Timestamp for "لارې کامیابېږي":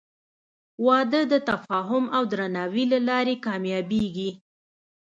3.07-4.29